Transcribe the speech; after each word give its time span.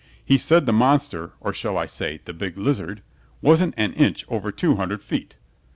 He 0.25 0.39
said 0.39 0.65
the 0.65 0.73
monster, 0.73 1.33
or 1.39 1.53
shall 1.53 1.77
I 1.77 1.85
say, 1.85 2.21
the 2.25 2.33
big 2.33 2.57
lizard? 2.57 3.03
wasn't 3.39 3.75
an 3.77 3.93
inch 3.93 4.25
over 4.29 4.51
two 4.51 4.77
hundred 4.77 5.03
feet. 5.03 5.35